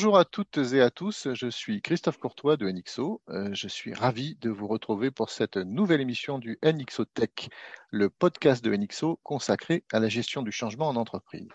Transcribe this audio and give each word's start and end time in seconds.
Bonjour 0.00 0.16
à 0.16 0.24
toutes 0.24 0.56
et 0.56 0.80
à 0.80 0.88
tous, 0.88 1.28
je 1.34 1.50
suis 1.50 1.82
Christophe 1.82 2.16
Courtois 2.16 2.56
de 2.56 2.70
NXO. 2.70 3.20
Euh, 3.28 3.50
je 3.52 3.68
suis 3.68 3.92
ravi 3.92 4.34
de 4.40 4.48
vous 4.48 4.66
retrouver 4.66 5.10
pour 5.10 5.28
cette 5.28 5.58
nouvelle 5.58 6.00
émission 6.00 6.38
du 6.38 6.58
NXO 6.64 7.04
Tech, 7.04 7.50
le 7.90 8.08
podcast 8.08 8.64
de 8.64 8.74
NXO 8.74 9.20
consacré 9.22 9.84
à 9.92 10.00
la 10.00 10.08
gestion 10.08 10.40
du 10.40 10.52
changement 10.52 10.88
en 10.88 10.96
entreprise. 10.96 11.50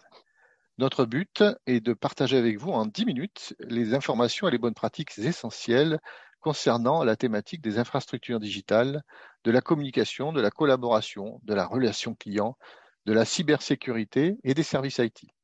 Notre 0.77 1.05
but 1.05 1.43
est 1.65 1.79
de 1.79 1.93
partager 1.93 2.37
avec 2.37 2.59
vous 2.59 2.69
en 2.69 2.85
10 2.85 3.05
minutes 3.05 3.55
les 3.61 3.95
informations 3.95 4.47
et 4.47 4.51
les 4.51 4.59
bonnes 4.59 4.75
pratiques 4.75 5.17
essentielles 5.17 5.99
concernant 6.39 7.03
la 7.03 7.15
thématique 7.15 7.63
des 7.63 7.79
infrastructures 7.79 8.39
digitales, 8.39 9.01
de 9.43 9.49
la 9.49 9.61
communication, 9.61 10.33
de 10.33 10.41
la 10.41 10.51
collaboration, 10.51 11.41
de 11.45 11.55
la 11.55 11.65
relation 11.65 12.13
client, 12.13 12.59
de 13.07 13.13
la 13.13 13.25
cybersécurité 13.25 14.37
et 14.43 14.53
des 14.53 14.61
services 14.61 14.99
IT. 14.99 15.34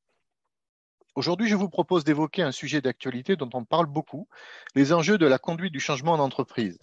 Aujourd'hui, 1.16 1.50
je 1.50 1.56
vous 1.56 1.68
propose 1.68 2.06
d'évoquer 2.06 2.42
un 2.42 2.54
sujet 2.54 2.80
d'actualité 2.80 3.36
dont 3.36 3.50
on 3.54 3.66
parle 3.66 3.86
beaucoup, 3.86 4.30
les 4.76 4.94
enjeux 4.94 5.18
de 5.18 5.26
la 5.26 5.40
conduite 5.40 5.74
du 5.74 5.82
changement 5.82 6.14
en 6.14 6.20
entreprise. 6.20 6.80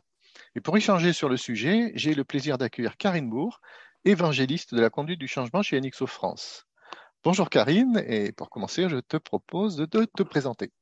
Et 0.55 0.61
pour 0.61 0.77
échanger 0.77 1.15
sur 1.15 1.31
le 1.31 1.39
sujet, 1.39 1.93
j'ai 1.95 2.15
le 2.15 2.25
plaisir 2.25 2.59
d'accueillir 2.59 2.99
Karine 2.99 3.31
Bourg, 3.31 3.61
évangéliste 4.05 4.75
de 4.75 4.83
la 4.83 4.91
conduite 4.91 5.19
du 5.19 5.29
changement 5.29 5.63
chez 5.63 5.81
NXO 5.81 6.07
France. 6.07 6.67
Bonjour 7.25 7.49
Karine, 7.49 8.05
et 8.07 8.33
pour 8.33 8.51
commencer, 8.51 8.91
je 8.91 8.99
te 8.99 9.17
propose 9.17 9.77
de 9.77 9.87
te 9.87 10.23
présenter. 10.23 10.73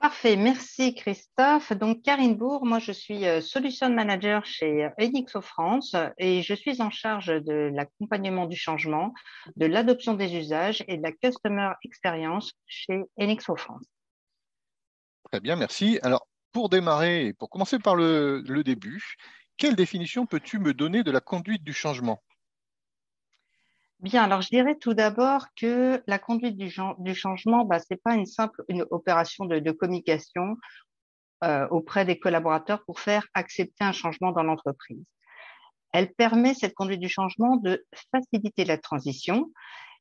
Parfait, 0.00 0.36
merci 0.36 0.94
Christophe. 0.94 1.74
Donc 1.74 2.00
Karine 2.02 2.34
Bourg, 2.34 2.64
moi 2.64 2.78
je 2.78 2.90
suis 2.90 3.26
euh, 3.26 3.42
Solution 3.42 3.90
Manager 3.90 4.46
chez 4.46 4.88
Enixo 4.98 5.42
France 5.42 5.94
et 6.16 6.40
je 6.40 6.54
suis 6.54 6.80
en 6.80 6.90
charge 6.90 7.26
de 7.26 7.70
l'accompagnement 7.74 8.46
du 8.46 8.56
changement, 8.56 9.12
de 9.56 9.66
l'adoption 9.66 10.14
des 10.14 10.34
usages 10.34 10.82
et 10.88 10.96
de 10.96 11.02
la 11.02 11.12
Customer 11.12 11.72
Experience 11.84 12.54
chez 12.66 13.02
Enixo 13.20 13.56
France. 13.56 13.84
Très 15.30 15.40
bien, 15.40 15.56
merci. 15.56 15.98
Alors 16.02 16.26
pour 16.52 16.70
démarrer, 16.70 17.34
pour 17.38 17.50
commencer 17.50 17.78
par 17.78 17.94
le 17.94 18.62
début, 18.64 19.16
quelle 19.58 19.76
définition 19.76 20.24
peux-tu 20.24 20.58
me 20.58 20.72
donner 20.72 21.04
de 21.04 21.10
la 21.10 21.20
conduite 21.20 21.62
du 21.62 21.74
changement? 21.74 22.22
Bien, 24.02 24.22
alors 24.24 24.40
je 24.40 24.48
dirais 24.48 24.76
tout 24.76 24.94
d'abord 24.94 25.46
que 25.60 26.02
la 26.06 26.18
conduite 26.18 26.56
du, 26.56 26.72
du 26.98 27.14
changement, 27.14 27.66
bah, 27.66 27.78
ce 27.78 27.84
n'est 27.90 28.00
pas 28.02 28.14
une 28.14 28.24
simple 28.24 28.62
une 28.68 28.86
opération 28.90 29.44
de, 29.44 29.58
de 29.58 29.70
communication 29.72 30.56
euh, 31.44 31.68
auprès 31.68 32.06
des 32.06 32.18
collaborateurs 32.18 32.82
pour 32.86 32.98
faire 32.98 33.26
accepter 33.34 33.84
un 33.84 33.92
changement 33.92 34.32
dans 34.32 34.42
l'entreprise. 34.42 35.04
Elle 35.92 36.12
permet, 36.14 36.54
cette 36.54 36.74
conduite 36.74 37.00
du 37.00 37.10
changement, 37.10 37.56
de 37.56 37.84
faciliter 38.10 38.64
la 38.64 38.78
transition 38.78 39.52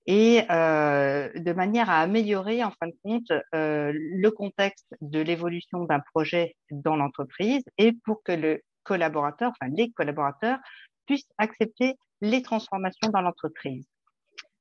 et 0.05 0.43
euh, 0.49 1.29
de 1.35 1.51
manière 1.51 1.89
à 1.89 1.99
améliorer, 1.99 2.63
en 2.63 2.71
fin 2.71 2.87
de 2.87 2.95
compte, 3.03 3.31
euh, 3.53 3.91
le 3.93 4.31
contexte 4.31 4.95
de 5.01 5.19
l'évolution 5.19 5.83
d'un 5.83 5.99
projet 6.13 6.55
dans 6.71 6.95
l'entreprise 6.95 7.63
et 7.77 7.91
pour 8.05 8.23
que 8.23 8.31
le 8.31 8.61
collaborateur, 8.83 9.51
enfin 9.51 9.69
les 9.75 9.91
collaborateurs, 9.91 10.59
puissent 11.05 11.27
accepter 11.37 11.95
les 12.21 12.41
transformations 12.41 13.09
dans 13.09 13.21
l'entreprise. 13.21 13.87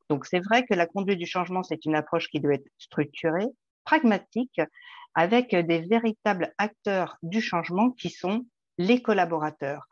Donc, 0.08 0.24
c'est 0.26 0.40
vrai 0.40 0.64
que 0.64 0.74
la 0.74 0.86
conduite 0.86 1.18
du 1.18 1.26
changement, 1.26 1.62
c'est 1.62 1.84
une 1.84 1.94
approche 1.94 2.28
qui 2.28 2.40
doit 2.40 2.54
être 2.54 2.68
structurée, 2.78 3.46
pragmatique, 3.84 4.60
avec 5.14 5.54
des 5.54 5.80
véritables 5.80 6.54
acteurs 6.58 7.18
du 7.22 7.40
changement 7.40 7.90
qui 7.90 8.10
sont 8.10 8.46
les 8.78 9.02
collaborateurs. 9.02 9.86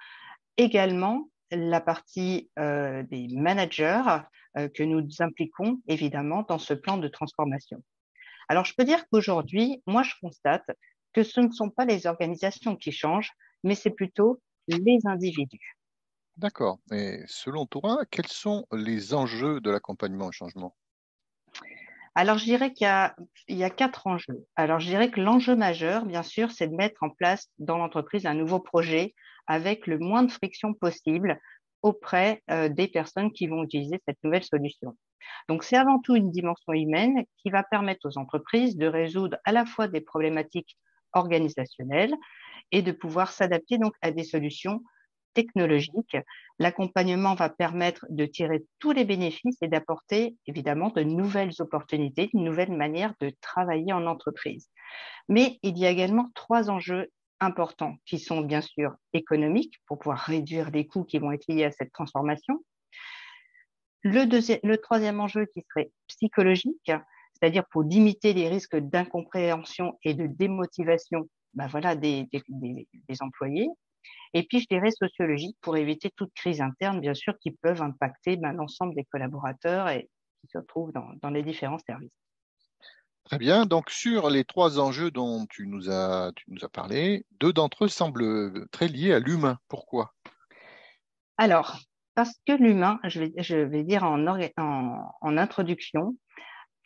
Également, 0.56 1.28
la 1.50 1.80
partie 1.80 2.50
euh, 2.58 3.02
des 3.04 3.28
managers 3.32 4.02
euh, 4.56 4.68
que 4.68 4.82
nous 4.82 5.06
impliquons 5.20 5.80
évidemment 5.86 6.42
dans 6.48 6.58
ce 6.58 6.74
plan 6.74 6.96
de 6.96 7.08
transformation. 7.08 7.82
Alors, 8.48 8.64
je 8.64 8.74
peux 8.76 8.84
dire 8.84 9.04
qu'aujourd'hui, 9.10 9.82
moi, 9.86 10.02
je 10.02 10.14
constate 10.20 10.66
que 11.12 11.22
ce 11.22 11.40
ne 11.40 11.50
sont 11.50 11.70
pas 11.70 11.84
les 11.84 12.06
organisations 12.06 12.76
qui 12.76 12.92
changent, 12.92 13.32
mais 13.64 13.74
c'est 13.74 13.90
plutôt 13.90 14.40
les 14.68 14.98
individus. 15.04 15.75
D'accord. 16.36 16.78
Et 16.92 17.22
selon 17.26 17.64
toi, 17.64 18.04
quels 18.10 18.26
sont 18.26 18.66
les 18.72 19.14
enjeux 19.14 19.60
de 19.60 19.70
l'accompagnement 19.70 20.26
au 20.26 20.32
changement? 20.32 20.76
Alors, 22.14 22.38
je 22.38 22.44
dirais 22.44 22.72
qu'il 22.72 22.86
y, 23.48 23.64
a, 23.64 23.70
quatre 23.70 24.06
enjeux. 24.06 24.46
Alors, 24.54 24.80
je 24.80 24.86
dirais 24.86 25.10
que 25.10 25.20
l'enjeu 25.20 25.54
majeur, 25.54 26.04
bien 26.06 26.22
sûr, 26.22 26.50
c'est 26.50 26.68
de 26.68 26.74
mettre 26.74 27.02
en 27.02 27.10
place 27.10 27.48
dans 27.58 27.78
l'entreprise 27.78 28.26
un 28.26 28.34
nouveau 28.34 28.58
projet 28.58 29.14
avec 29.46 29.86
le 29.86 29.98
moins 29.98 30.22
de 30.22 30.32
friction 30.32 30.74
possible 30.74 31.38
auprès 31.82 32.42
euh, 32.50 32.68
des 32.68 32.88
personnes 32.88 33.32
qui 33.32 33.46
vont 33.46 33.62
utiliser 33.62 34.00
cette 34.06 34.22
nouvelle 34.24 34.44
solution. 34.44 34.96
Donc, 35.48 35.62
c'est 35.62 35.76
avant 35.76 36.00
tout 36.00 36.16
une 36.16 36.30
dimension 36.30 36.72
humaine 36.72 37.24
qui 37.38 37.50
va 37.50 37.62
permettre 37.62 38.08
aux 38.08 38.18
entreprises 38.18 38.76
de 38.76 38.86
résoudre 38.86 39.36
à 39.44 39.52
la 39.52 39.66
fois 39.66 39.88
des 39.88 40.00
problématiques 40.00 40.76
organisationnelles 41.12 42.14
et 42.72 42.82
de 42.82 42.92
pouvoir 42.92 43.30
s'adapter 43.30 43.78
donc 43.78 43.94
à 44.02 44.10
des 44.10 44.24
solutions 44.24 44.82
technologique. 45.36 46.16
L'accompagnement 46.58 47.34
va 47.34 47.50
permettre 47.50 48.06
de 48.08 48.24
tirer 48.24 48.64
tous 48.78 48.92
les 48.92 49.04
bénéfices 49.04 49.58
et 49.60 49.68
d'apporter 49.68 50.34
évidemment 50.46 50.88
de 50.88 51.02
nouvelles 51.02 51.52
opportunités, 51.58 52.30
de 52.32 52.40
nouvelles 52.40 52.72
manières 52.72 53.12
de 53.20 53.30
travailler 53.42 53.92
en 53.92 54.06
entreprise. 54.06 54.70
Mais 55.28 55.58
il 55.62 55.76
y 55.76 55.84
a 55.84 55.90
également 55.90 56.30
trois 56.34 56.70
enjeux 56.70 57.10
importants 57.40 57.96
qui 58.06 58.18
sont 58.18 58.40
bien 58.40 58.62
sûr 58.62 58.94
économiques 59.12 59.74
pour 59.86 59.98
pouvoir 59.98 60.20
réduire 60.20 60.70
les 60.70 60.86
coûts 60.86 61.04
qui 61.04 61.18
vont 61.18 61.32
être 61.32 61.44
liés 61.48 61.64
à 61.64 61.70
cette 61.70 61.92
transformation. 61.92 62.64
Le, 64.02 64.24
deuxième, 64.24 64.60
le 64.62 64.78
troisième 64.78 65.20
enjeu 65.20 65.44
qui 65.46 65.62
serait 65.68 65.90
psychologique, 66.06 66.90
c'est-à-dire 67.34 67.64
pour 67.70 67.82
limiter 67.82 68.32
les 68.32 68.48
risques 68.48 68.76
d'incompréhension 68.76 69.98
et 70.02 70.14
de 70.14 70.26
démotivation 70.26 71.28
ben 71.56 71.66
voilà, 71.68 71.96
des, 71.96 72.28
employés. 73.20 73.68
Et 74.34 74.42
puis, 74.42 74.60
je 74.60 74.66
dirais 74.68 74.90
sociologique 74.90 75.56
pour 75.60 75.76
éviter 75.76 76.10
toute 76.14 76.32
crise 76.34 76.60
interne, 76.60 77.00
bien 77.00 77.14
sûr, 77.14 77.38
qui 77.38 77.50
peuvent 77.50 77.82
impacter 77.82 78.36
ben, 78.36 78.52
l'ensemble 78.52 78.94
des 78.94 79.04
collaborateurs 79.04 79.88
et 79.88 80.10
qui 80.40 80.48
se 80.52 80.58
trouvent 80.58 80.92
dans, 80.92 81.30
les 81.30 81.42
différents 81.42 81.78
services. 81.78 82.12
Très 83.24 83.38
bien. 83.38 83.66
Donc, 83.66 83.90
sur 83.90 84.30
les 84.30 84.44
trois 84.44 84.78
enjeux 84.78 85.10
dont 85.10 85.46
tu 85.46 85.66
nous 85.66 85.90
as, 85.90 86.32
tu 86.36 86.44
nous 86.48 86.64
as 86.64 86.68
parlé, 86.68 87.24
deux 87.40 87.52
d'entre 87.52 87.86
eux 87.86 87.88
semblent 87.88 88.68
très 88.68 88.88
liés 88.88 89.12
à 89.12 89.18
l'humain. 89.18 89.58
Pourquoi? 89.68 90.12
Alors, 91.38 91.78
parce 92.14 92.34
que 92.46 92.52
l'humain, 92.52 93.00
je 93.04 93.20
vais, 93.20 93.32
je 93.38 93.56
vais 93.56 93.82
dire 93.82 94.04
en, 94.04 94.26
en, 94.26 95.14
en 95.20 95.36
introduction, 95.36 96.16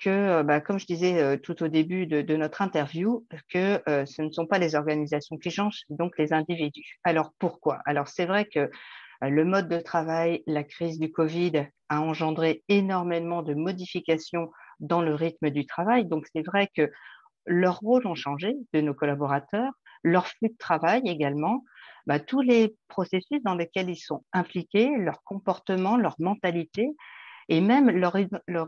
que, 0.00 0.10
euh, 0.10 0.42
bah, 0.42 0.60
comme 0.60 0.78
je 0.78 0.86
disais 0.86 1.20
euh, 1.20 1.36
tout 1.36 1.62
au 1.62 1.68
début 1.68 2.06
de, 2.06 2.36
notre 2.36 2.62
interview, 2.62 3.26
que 3.48 3.82
euh, 3.88 4.06
ce 4.06 4.22
ne 4.22 4.30
sont 4.30 4.46
pas 4.46 4.58
les 4.58 4.74
organisations 4.74 5.36
qui 5.36 5.50
changent, 5.50 5.82
donc 5.90 6.18
les 6.18 6.32
individus. 6.32 6.98
Alors 7.04 7.32
pourquoi? 7.38 7.80
Alors 7.84 8.08
c'est 8.08 8.26
vrai 8.26 8.46
que 8.46 8.70
le 9.22 9.44
mode 9.44 9.68
de 9.68 9.78
travail, 9.78 10.42
la 10.46 10.64
crise 10.64 10.98
du 10.98 11.12
Covid 11.12 11.66
a 11.90 12.00
engendré 12.00 12.62
énormément 12.68 13.42
de 13.42 13.52
modifications 13.52 14.50
dans 14.80 15.02
le 15.02 15.14
rythme 15.14 15.50
du 15.50 15.66
travail. 15.66 16.06
Donc 16.06 16.26
c'est 16.34 16.46
vrai 16.46 16.70
que 16.74 16.90
leurs 17.44 17.80
rôles 17.80 18.06
ont 18.06 18.14
changé 18.14 18.54
de 18.72 18.80
nos 18.80 18.94
collaborateurs, 18.94 19.72
leur 20.02 20.26
flux 20.26 20.48
de 20.48 20.56
travail 20.58 21.02
également, 21.04 21.64
bah, 22.06 22.18
tous 22.18 22.40
les 22.40 22.74
processus 22.88 23.42
dans 23.44 23.54
lesquels 23.54 23.90
ils 23.90 23.96
sont 23.96 24.24
impliqués, 24.32 24.88
leur 24.96 25.22
comportement, 25.22 25.98
leur 25.98 26.14
mentalité 26.18 26.88
et 27.50 27.60
même 27.60 27.90
leur, 27.90 28.16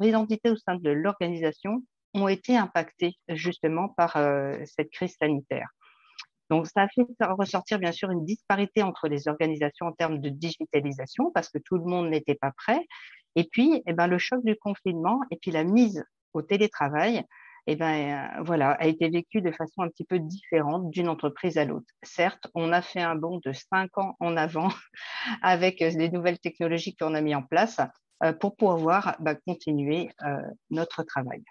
identité 0.03 0.51
au 0.51 0.57
sein 0.57 0.75
de 0.75 0.91
l'organisation 0.91 1.83
ont 2.15 2.29
été 2.29 2.57
impactées 2.57 3.15
justement 3.29 3.89
par 3.89 4.17
euh, 4.17 4.59
cette 4.65 4.91
crise 4.91 5.17
sanitaire. 5.19 5.69
Donc, 6.51 6.67
ça 6.67 6.83
a 6.83 6.89
fait 6.89 7.07
ressortir 7.21 7.79
bien 7.79 7.93
sûr 7.93 8.11
une 8.11 8.27
disparité 8.27 8.83
entre 8.83 9.09
les 9.09 9.29
organisations 9.29 9.87
en 9.87 9.93
termes 9.93 10.19
de 10.19 10.29
digitalisation 10.29 11.31
parce 11.33 11.49
que 11.49 11.59
tout 11.59 11.79
le 11.79 11.85
monde 11.85 12.11
n'était 12.11 12.35
pas 12.35 12.51
prêt. 12.57 12.81
Et 13.37 13.45
puis, 13.45 13.83
eh 13.87 13.93
ben, 13.95 14.09
le 14.09 14.19
choc 14.19 14.45
du 14.45 14.57
confinement 14.57 15.21
et 15.31 15.39
puis 15.41 15.53
la 15.53 15.65
mise 15.65 16.05
au 16.35 16.43
télétravail, 16.43 17.25
eh 17.69 17.77
ben, 17.77 18.41
euh, 18.41 18.43
voilà, 18.43 18.73
a 18.73 18.87
été 18.87 19.09
vécu 19.09 19.41
de 19.41 19.53
façon 19.53 19.83
un 19.83 19.89
petit 19.89 20.05
peu 20.05 20.19
différente 20.19 20.91
d'une 20.91 21.09
entreprise 21.09 21.57
à 21.57 21.65
l'autre. 21.65 21.87
Certes, 22.03 22.49
on 22.55 22.73
a 22.73 22.83
fait 22.83 23.01
un 23.01 23.15
bond 23.15 23.41
de 23.45 23.53
cinq 23.53 23.97
ans 23.97 24.17
en 24.19 24.37
avant 24.37 24.69
avec 25.43 25.79
les 25.79 26.11
nouvelles 26.11 26.41
technologies 26.41 26.97
qu'on 26.97 27.15
a 27.15 27.21
mis 27.21 27.37
en 27.37 27.43
place, 27.43 27.79
euh, 27.79 27.85
pour 28.41 28.57
pouvoir 28.57 29.17
bah, 29.19 29.35
continuer 29.35 30.11
euh, 30.25 30.37
notre 30.71 31.03
travail. 31.03 31.43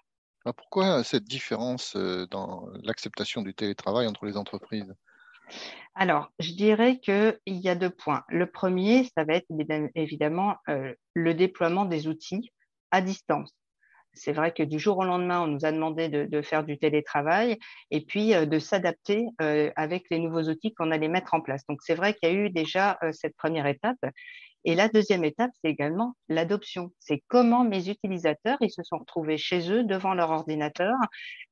Pourquoi 0.43 1.03
cette 1.03 1.25
différence 1.25 1.95
euh, 1.95 2.25
dans 2.27 2.67
l'acceptation 2.83 3.41
du 3.41 3.53
télétravail 3.53 4.07
entre 4.07 4.25
les 4.25 4.37
entreprises? 4.37 4.93
Alors, 5.95 6.31
je 6.39 6.53
dirais 6.53 6.99
qu'il 6.99 7.37
y 7.45 7.67
a 7.67 7.75
deux 7.75 7.89
points. 7.89 8.23
Le 8.29 8.49
premier, 8.49 9.03
ça 9.15 9.25
va 9.25 9.33
être 9.33 9.47
évidemment 9.95 10.55
le 11.13 11.33
déploiement 11.33 11.83
des 11.83 12.07
outils 12.07 12.51
à 12.91 13.01
distance. 13.01 13.51
C'est 14.13 14.31
vrai 14.31 14.53
que 14.53 14.63
du 14.63 14.79
jour 14.79 14.97
au 14.99 15.03
lendemain, 15.03 15.41
on 15.41 15.47
nous 15.47 15.65
a 15.65 15.73
demandé 15.73 16.07
de, 16.07 16.41
faire 16.41 16.63
du 16.63 16.77
télétravail 16.77 17.59
et 17.89 17.99
puis 18.05 18.29
de 18.29 18.59
s'adapter 18.59 19.25
avec 19.75 20.05
les 20.09 20.19
nouveaux 20.19 20.43
outils 20.43 20.73
qu'on 20.73 20.91
allait 20.91 21.09
mettre 21.09 21.33
en 21.33 21.41
place. 21.41 21.65
Donc, 21.67 21.79
c'est 21.81 21.95
vrai 21.95 22.13
qu'il 22.13 22.29
y 22.29 22.31
a 22.31 22.35
eu 22.35 22.49
déjà 22.49 22.97
cette 23.11 23.35
première 23.35 23.67
étape 23.67 23.99
Et 24.63 24.75
la 24.75 24.87
deuxième 24.89 25.23
étape, 25.23 25.51
c'est 25.61 25.71
également 25.71 26.15
l'adoption. 26.29 26.91
C'est 26.99 27.23
comment 27.27 27.63
mes 27.63 27.89
utilisateurs, 27.89 28.57
ils 28.61 28.69
se 28.69 28.83
sont 28.83 28.99
retrouvés 28.99 29.37
chez 29.37 29.71
eux 29.71 29.83
devant 29.83 30.13
leur 30.13 30.29
ordinateur 30.29 30.93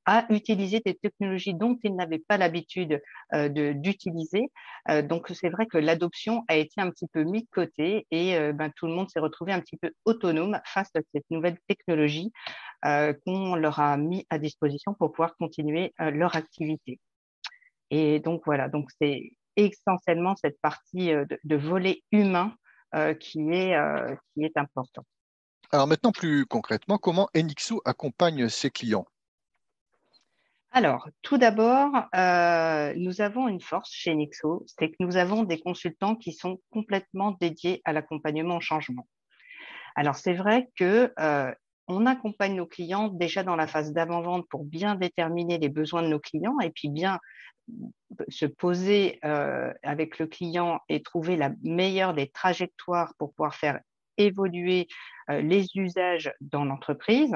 à 0.05 0.25
utiliser 0.29 0.79
des 0.85 0.95
technologies 0.95 1.53
dont 1.53 1.77
ils 1.83 1.95
n'avaient 1.95 2.23
pas 2.27 2.37
l'habitude 2.37 3.01
euh, 3.33 3.73
d'utiliser. 3.73 4.49
Euh, 4.89 5.01
donc 5.01 5.29
c'est 5.33 5.49
vrai 5.49 5.65
que 5.65 5.77
l'adoption 5.77 6.43
a 6.47 6.55
été 6.55 6.81
un 6.81 6.89
petit 6.91 7.07
peu 7.07 7.23
mise 7.23 7.43
de 7.43 7.49
côté 7.51 8.07
et 8.11 8.35
euh, 8.35 8.53
ben, 8.53 8.71
tout 8.75 8.85
le 8.85 8.93
monde 8.93 9.09
s'est 9.09 9.19
retrouvé 9.19 9.53
un 9.53 9.59
petit 9.59 9.77
peu 9.77 9.91
autonome 10.05 10.59
face 10.65 10.89
à 10.95 10.99
cette 11.13 11.25
nouvelle 11.29 11.57
technologie 11.67 12.31
qu'on 12.81 13.55
leur 13.55 13.79
a 13.81 13.97
mis 13.97 14.25
à 14.29 14.39
disposition 14.39 14.93
pour 14.93 15.11
pouvoir 15.11 15.35
continuer 15.35 15.93
leur 15.99 16.37
activité. 16.37 16.97
Et 17.91 18.19
donc 18.21 18.43
voilà, 18.45 18.69
donc 18.69 18.89
c'est 19.01 19.33
essentiellement 19.57 20.35
cette 20.37 20.59
partie 20.61 21.09
de, 21.09 21.55
volet 21.57 22.01
humain 22.13 22.53
qui, 23.19 23.39
est, 23.51 23.77
qui 24.33 24.43
est 24.43 24.57
important. 24.57 25.03
Alors 25.71 25.87
maintenant, 25.87 26.11
plus 26.11 26.45
concrètement, 26.45 26.97
comment 26.97 27.29
Enixo 27.35 27.81
accompagne 27.85 28.49
ses 28.49 28.71
clients? 28.71 29.05
Alors, 30.71 31.09
tout 31.23 31.37
d'abord, 31.39 31.89
euh, 32.15 32.93
nous 32.95 33.21
avons 33.21 33.47
une 33.47 33.61
force 33.61 33.91
chez 33.91 34.13
Nixo, 34.13 34.63
c'est 34.67 34.89
que 34.89 34.95
nous 34.99 35.17
avons 35.17 35.43
des 35.43 35.59
consultants 35.59 36.15
qui 36.15 36.31
sont 36.31 36.61
complètement 36.69 37.31
dédiés 37.41 37.81
à 37.85 37.93
l'accompagnement 37.93 38.57
au 38.57 38.61
changement. 38.61 39.07
Alors, 39.95 40.15
c'est 40.15 40.35
vrai 40.35 40.69
que 40.75 41.11
euh, 41.19 41.51
on 41.89 42.05
accompagne 42.05 42.55
nos 42.55 42.65
clients 42.65 43.09
déjà 43.09 43.43
dans 43.43 43.55
la 43.55 43.67
phase 43.67 43.91
d'avant-vente 43.91 44.47
pour 44.49 44.63
bien 44.63 44.95
déterminer 44.95 45.57
les 45.57 45.69
besoins 45.69 46.03
de 46.03 46.07
nos 46.07 46.19
clients 46.19 46.59
et 46.61 46.69
puis 46.69 46.89
bien 46.89 47.19
se 48.29 48.45
poser 48.45 49.19
euh, 49.25 49.73
avec 49.83 50.19
le 50.19 50.27
client 50.27 50.79
et 50.87 51.01
trouver 51.01 51.35
la 51.35 51.51
meilleure 51.63 52.13
des 52.13 52.29
trajectoires 52.29 53.13
pour 53.17 53.33
pouvoir 53.33 53.55
faire 53.55 53.79
évoluer 54.17 54.87
les 55.29 55.65
usages 55.75 56.33
dans 56.41 56.65
l'entreprise. 56.65 57.33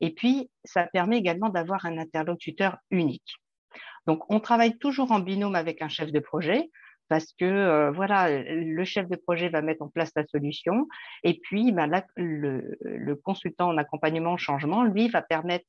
Et 0.00 0.12
puis, 0.12 0.50
ça 0.64 0.86
permet 0.92 1.16
également 1.16 1.48
d'avoir 1.48 1.86
un 1.86 1.96
interlocuteur 1.96 2.76
unique. 2.90 3.36
Donc, 4.06 4.30
on 4.30 4.40
travaille 4.40 4.76
toujours 4.78 5.12
en 5.12 5.20
binôme 5.20 5.54
avec 5.54 5.82
un 5.82 5.88
chef 5.88 6.12
de 6.12 6.20
projet 6.20 6.70
parce 7.10 7.32
que 7.32 7.44
euh, 7.44 7.90
voilà, 7.90 8.30
le 8.40 8.84
chef 8.84 9.08
de 9.08 9.16
projet 9.16 9.48
va 9.48 9.62
mettre 9.62 9.82
en 9.82 9.88
place 9.88 10.12
la 10.14 10.24
solution 10.28 10.86
et 11.24 11.40
puis 11.40 11.72
ben, 11.72 11.90
le, 12.16 13.14
consultant 13.16 13.68
en 13.68 13.76
accompagnement 13.76 14.34
au 14.34 14.38
changement, 14.38 14.84
lui, 14.84 15.08
va 15.08 15.20
permettre, 15.20 15.66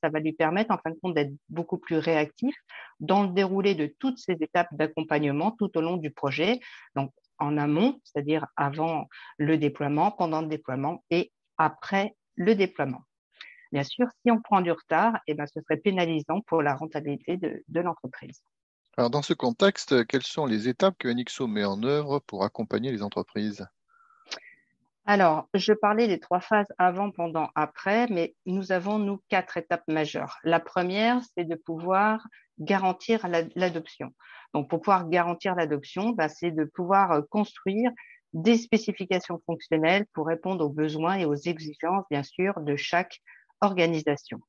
ça 0.00 0.08
va 0.08 0.18
lui 0.18 0.32
permettre 0.32 0.72
en 0.72 0.78
fin 0.78 0.90
de 0.90 0.96
compte 1.00 1.14
d'être 1.14 1.32
beaucoup 1.50 1.76
plus 1.76 1.98
réactif 1.98 2.56
dans 3.00 3.22
le 3.22 3.28
déroulé 3.28 3.74
de 3.74 3.94
toutes 3.98 4.18
ces 4.18 4.32
étapes 4.40 4.68
d'accompagnement 4.72 5.50
tout 5.50 5.76
au 5.76 5.82
long 5.82 5.98
du 5.98 6.10
projet. 6.10 6.58
Donc, 6.96 7.12
en 7.38 7.58
amont, 7.58 8.00
c'est-à-dire 8.02 8.46
avant 8.56 9.08
le 9.36 9.58
déploiement, 9.58 10.10
pendant 10.10 10.40
le 10.40 10.48
déploiement 10.48 11.04
et 11.10 11.30
après 11.58 12.16
le 12.34 12.54
déploiement. 12.54 13.02
Bien 13.72 13.82
sûr, 13.82 14.06
si 14.22 14.30
on 14.30 14.40
prend 14.40 14.62
du 14.62 14.72
retard, 14.72 15.20
eh 15.26 15.34
ben, 15.34 15.46
ce 15.46 15.60
serait 15.60 15.76
pénalisant 15.76 16.40
pour 16.46 16.62
la 16.62 16.74
rentabilité 16.74 17.36
de, 17.36 17.80
l'entreprise. 17.80 18.42
Alors, 18.98 19.10
dans 19.10 19.22
ce 19.22 19.32
contexte, 19.32 20.08
quelles 20.08 20.24
sont 20.24 20.44
les 20.44 20.66
étapes 20.66 20.96
que 20.98 21.06
NXO 21.06 21.46
met 21.46 21.64
en 21.64 21.84
œuvre 21.84 22.18
pour 22.18 22.42
accompagner 22.42 22.90
les 22.90 23.04
entreprises? 23.04 23.64
Alors, 25.06 25.48
je 25.54 25.72
parlais 25.72 26.08
des 26.08 26.18
trois 26.18 26.40
phases 26.40 26.66
avant, 26.78 27.12
pendant, 27.12 27.48
après, 27.54 28.08
mais 28.08 28.34
nous 28.44 28.72
avons, 28.72 28.98
nous, 28.98 29.22
quatre 29.28 29.56
étapes 29.56 29.86
majeures. 29.86 30.38
La 30.42 30.58
première, 30.58 31.20
c'est 31.36 31.44
de 31.44 31.54
pouvoir 31.54 32.26
garantir 32.58 33.28
l'adoption. 33.54 34.12
Donc, 34.52 34.68
pour 34.68 34.80
pouvoir 34.80 35.08
garantir 35.08 35.54
l'adoption, 35.54 36.10
bah, 36.10 36.28
c'est 36.28 36.50
de 36.50 36.64
pouvoir 36.64 37.12
euh, 37.12 37.20
construire 37.30 37.92
des 38.32 38.56
spécifications 38.56 39.40
fonctionnelles 39.46 40.06
pour 40.12 40.26
répondre 40.26 40.64
aux 40.64 40.70
besoins 40.70 41.18
et 41.18 41.24
aux 41.24 41.36
exigences, 41.36 42.04
bien 42.10 42.24
sûr, 42.24 42.60
de 42.62 42.74
chaque 42.74 43.20
organisation. 43.60 44.40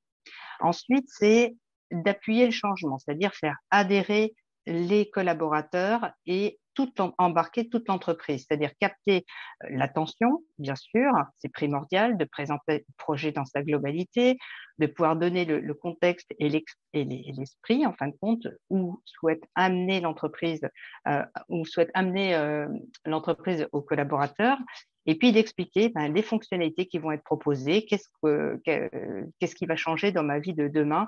Ensuite, 0.60 1.06
c'est 1.08 1.56
d'appuyer 1.92 2.46
le 2.46 2.52
changement, 2.52 3.00
c'est-à-dire 3.00 3.34
faire 3.34 3.58
adhérer 3.72 4.34
les 4.66 5.10
collaborateurs 5.10 6.12
et 6.26 6.60
tout 6.76 6.94
embarquer 7.18 7.68
toute 7.68 7.90
l'entreprise, 7.90 8.46
c'est-à-dire 8.48 8.72
capter 8.80 9.26
euh, 9.66 9.68
l'attention, 9.72 10.44
bien 10.60 10.76
sûr, 10.76 11.12
c'est 11.40 11.52
primordial 11.52 12.18
de 12.18 12.24
présenter 12.24 12.86
le 12.88 12.94
projet 12.98 13.34
dans 13.34 13.44
sa 13.44 13.64
globalité, 13.64 14.38
de 14.78 14.86
pouvoir 14.86 15.18
donner 15.18 15.44
le, 15.44 15.74
contexte 15.74 16.34
et 16.40 16.48
l'esprit, 16.94 17.86
en 17.86 17.92
fin 17.92 18.08
de 18.08 18.16
compte, 18.22 18.48
où 18.70 19.02
souhaite 19.04 19.44
amener 19.56 20.00
l'entreprise, 20.00 20.62
euh, 21.10 21.26
où 21.50 21.66
souhaite 21.66 21.92
amener 21.94 22.34
euh, 22.36 22.66
l'entreprise 23.04 23.68
aux 23.74 23.82
collaborateurs, 23.82 24.58
et 25.06 25.16
puis 25.16 25.34
d'expliquer 25.34 25.90
ben, 25.90 26.14
les 26.14 26.22
fonctionnalités 26.22 26.86
qui 26.86 27.00
vont 27.00 27.12
être 27.12 27.24
proposées, 27.24 27.86
qu'est-ce, 27.86 29.56
qui 29.56 29.66
va 29.66 29.76
changer 29.76 30.14
dans 30.14 30.24
ma 30.24 30.40
vie 30.40 30.54
de 30.54 30.70
demain 30.70 31.08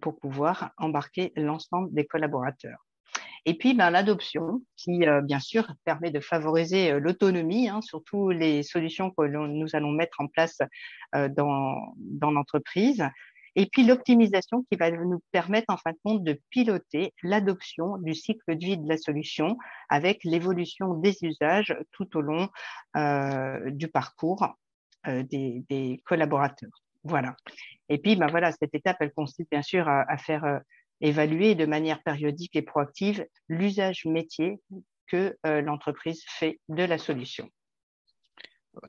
pour 0.00 0.18
pouvoir 0.18 0.72
embarquer 0.78 1.32
l'ensemble 1.36 1.92
des 1.92 2.06
collaborateurs. 2.06 2.88
Et 3.44 3.54
puis 3.54 3.74
ben, 3.74 3.90
l'adoption, 3.90 4.62
qui 4.76 5.06
euh, 5.06 5.20
bien 5.22 5.40
sûr 5.40 5.66
permet 5.84 6.10
de 6.10 6.20
favoriser 6.20 6.92
euh, 6.92 7.00
l'autonomie, 7.00 7.68
hein, 7.68 7.80
surtout 7.80 8.30
les 8.30 8.62
solutions 8.62 9.10
que 9.10 9.24
nous 9.26 9.74
allons 9.74 9.92
mettre 9.92 10.20
en 10.20 10.26
place 10.26 10.58
dans, 11.14 11.94
l'entreprise. 12.20 13.08
Et 13.56 13.66
puis 13.66 13.84
l'optimisation 13.84 14.64
qui 14.70 14.76
va 14.76 14.90
nous 14.90 15.20
permettre 15.32 15.72
en 15.72 15.76
fin 15.78 15.92
de 15.92 15.98
compte 16.04 16.22
de 16.22 16.40
piloter 16.50 17.12
l'adoption 17.22 17.96
du 17.98 18.14
cycle 18.14 18.42
de 18.46 18.64
vie 18.64 18.78
de 18.78 18.88
la 18.88 18.98
solution 18.98 19.56
avec 19.88 20.22
l'évolution 20.24 20.94
des 20.94 21.16
usages 21.22 21.76
tout 21.90 22.16
au 22.16 22.20
long 22.20 22.48
euh, 22.96 23.70
du 23.70 23.88
parcours 23.88 24.46
euh, 25.06 25.22
des, 25.22 26.02
collaborateurs. 26.04 26.84
Voilà. 27.04 27.36
Et 27.88 27.98
puis, 27.98 28.16
ben 28.16 28.26
voilà, 28.26 28.52
cette 28.52 28.74
étape, 28.74 28.98
elle 29.00 29.12
consiste 29.12 29.50
bien 29.50 29.62
sûr 29.62 29.88
à, 29.88 30.16
faire 30.18 30.44
euh, 30.44 30.58
évaluer 31.00 31.54
de 31.54 31.66
manière 31.66 32.02
périodique 32.02 32.56
et 32.56 32.62
proactive 32.62 33.26
l'usage 33.48 34.04
métier 34.04 34.60
que 35.06 35.34
l'entreprise 35.44 36.22
fait 36.26 36.60
de 36.68 36.82
la 36.82 36.98
solution. 36.98 37.48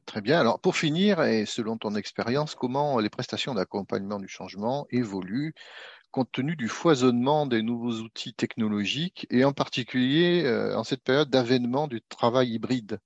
Très 0.05 0.21
bien. 0.21 0.39
Alors, 0.39 0.59
pour 0.59 0.75
finir, 0.75 1.21
et 1.23 1.45
selon 1.45 1.77
ton 1.77 1.95
expérience, 1.95 2.55
comment 2.55 2.99
les 2.99 3.09
prestations 3.09 3.55
d'accompagnement 3.55 4.19
du 4.19 4.27
changement 4.27 4.85
évoluent 4.91 5.53
compte 6.11 6.31
tenu 6.31 6.55
du 6.55 6.67
foisonnement 6.67 7.45
des 7.45 7.61
nouveaux 7.61 7.99
outils 7.99 8.33
technologiques 8.33 9.27
et 9.29 9.45
en 9.45 9.53
particulier 9.53 10.43
euh, 10.43 10.75
en 10.75 10.83
cette 10.83 11.03
période 11.03 11.29
d'avènement 11.29 11.87
du 11.87 12.01
travail 12.01 12.53
hybride? 12.53 12.99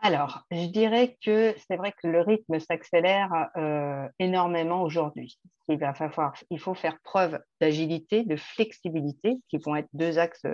Alors, 0.00 0.44
je 0.50 0.66
dirais 0.66 1.16
que 1.24 1.54
c'est 1.66 1.76
vrai 1.76 1.92
que 1.92 2.06
le 2.06 2.20
rythme 2.20 2.60
s'accélère 2.60 3.50
euh, 3.56 4.08
énormément 4.18 4.82
aujourd'hui. 4.82 5.38
Il 5.68 5.78
va 5.78 5.92
falloir, 5.92 6.34
il 6.50 6.60
faut 6.60 6.74
faire 6.74 6.98
preuve 7.02 7.40
d'agilité, 7.60 8.24
de 8.24 8.36
flexibilité, 8.36 9.38
qui 9.48 9.58
vont 9.58 9.76
être 9.76 9.88
deux 9.92 10.18
axes 10.18 10.46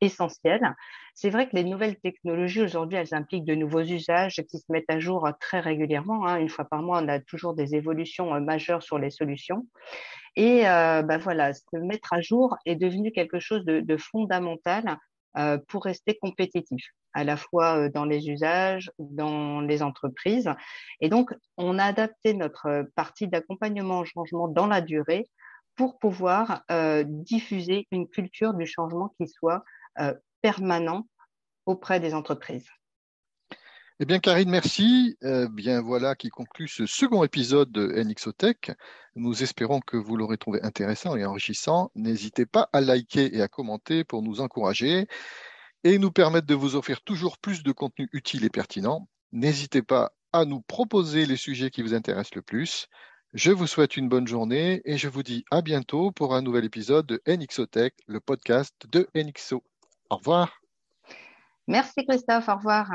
essentiel. 0.00 0.74
C'est 1.14 1.30
vrai 1.30 1.48
que 1.48 1.56
les 1.56 1.64
nouvelles 1.64 1.96
technologies 1.96 2.62
aujourd'hui, 2.62 2.98
elles 2.98 3.14
impliquent 3.14 3.44
de 3.44 3.54
nouveaux 3.54 3.82
usages 3.82 4.42
qui 4.48 4.58
se 4.58 4.70
mettent 4.70 4.90
à 4.90 4.98
jour 4.98 5.28
très 5.40 5.60
régulièrement. 5.60 6.26
Hein. 6.26 6.38
Une 6.38 6.48
fois 6.48 6.64
par 6.64 6.82
mois, 6.82 7.00
on 7.02 7.08
a 7.08 7.20
toujours 7.20 7.54
des 7.54 7.74
évolutions 7.74 8.34
euh, 8.34 8.40
majeures 8.40 8.82
sur 8.82 8.98
les 8.98 9.10
solutions. 9.10 9.66
Et 10.36 10.68
euh, 10.68 11.02
bah 11.02 11.18
voilà, 11.18 11.54
se 11.54 11.76
mettre 11.76 12.12
à 12.12 12.20
jour 12.20 12.56
est 12.66 12.74
devenu 12.74 13.12
quelque 13.12 13.38
chose 13.38 13.64
de, 13.64 13.96
fondamental 13.96 14.84
euh, 14.88 14.96
pour 15.68 15.84
rester 15.84 16.16
compétitif, 16.20 16.84
à 17.12 17.24
la 17.24 17.36
fois 17.36 17.88
dans 17.88 18.04
les 18.04 18.28
usages, 18.28 18.92
dans 18.98 19.60
les 19.60 19.82
entreprises. 19.82 20.50
Et 21.00 21.08
donc, 21.08 21.34
on 21.56 21.78
a 21.78 21.84
adapté 21.84 22.34
notre 22.34 22.88
partie 22.94 23.26
d'accompagnement 23.26 24.00
au 24.00 24.04
changement 24.04 24.48
dans 24.48 24.66
la 24.66 24.80
durée 24.80 25.28
pour 25.74 25.98
pouvoir 25.98 26.62
diffuser 27.04 27.88
une 27.90 28.08
culture 28.08 28.54
du 28.54 28.66
changement 28.66 29.12
qui 29.18 29.26
soit 29.26 29.64
euh, 30.00 30.14
permanent 30.42 31.06
auprès 31.66 32.00
des 32.00 32.14
entreprises. 32.14 32.68
Eh 34.00 34.06
bien, 34.06 34.18
Karine, 34.18 34.50
merci. 34.50 35.16
Euh, 35.22 35.48
bien, 35.48 35.80
voilà 35.80 36.16
qui 36.16 36.28
conclut 36.28 36.66
ce 36.66 36.84
second 36.84 37.22
épisode 37.22 37.70
de 37.70 37.86
NXOTech. 38.02 38.72
Nous 39.14 39.44
espérons 39.44 39.78
que 39.80 39.96
vous 39.96 40.16
l'aurez 40.16 40.36
trouvé 40.36 40.60
intéressant 40.62 41.14
et 41.14 41.24
enrichissant. 41.24 41.92
N'hésitez 41.94 42.44
pas 42.44 42.68
à 42.72 42.80
liker 42.80 43.36
et 43.36 43.40
à 43.40 43.46
commenter 43.46 44.02
pour 44.02 44.22
nous 44.22 44.40
encourager 44.40 45.06
et 45.84 45.98
nous 45.98 46.10
permettre 46.10 46.48
de 46.48 46.56
vous 46.56 46.74
offrir 46.74 47.02
toujours 47.02 47.38
plus 47.38 47.62
de 47.62 47.70
contenu 47.70 48.08
utile 48.12 48.44
et 48.44 48.50
pertinent. 48.50 49.08
N'hésitez 49.30 49.82
pas 49.82 50.12
à 50.32 50.44
nous 50.44 50.60
proposer 50.60 51.24
les 51.24 51.36
sujets 51.36 51.70
qui 51.70 51.82
vous 51.82 51.94
intéressent 51.94 52.34
le 52.34 52.42
plus. 52.42 52.88
Je 53.32 53.52
vous 53.52 53.68
souhaite 53.68 53.96
une 53.96 54.08
bonne 54.08 54.26
journée 54.26 54.82
et 54.84 54.98
je 54.98 55.08
vous 55.08 55.22
dis 55.22 55.44
à 55.52 55.62
bientôt 55.62 56.10
pour 56.10 56.34
un 56.34 56.42
nouvel 56.42 56.64
épisode 56.64 57.06
de 57.06 57.22
NXOTech, 57.28 57.94
le 58.08 58.18
podcast 58.18 58.74
de 58.90 59.08
NXO. 59.14 59.62
Au 60.10 60.16
revoir. 60.16 60.60
Merci 61.68 62.04
Christophe, 62.04 62.48
au 62.48 62.56
revoir. 62.56 62.90